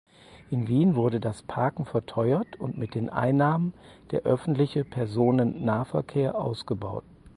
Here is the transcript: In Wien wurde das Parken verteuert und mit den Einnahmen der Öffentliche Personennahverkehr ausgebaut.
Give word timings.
In 0.49 0.67
Wien 0.67 0.95
wurde 0.95 1.19
das 1.19 1.43
Parken 1.43 1.85
verteuert 1.85 2.59
und 2.59 2.75
mit 2.75 2.95
den 2.95 3.11
Einnahmen 3.11 3.75
der 4.09 4.23
Öffentliche 4.23 4.83
Personennahverkehr 4.83 6.33
ausgebaut. 6.39 7.03